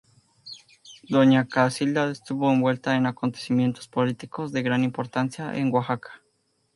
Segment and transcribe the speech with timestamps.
[1.09, 6.23] Doña Casilda estuvo envuelta en acontecimientos políticos de gran importancia en Oaxaca.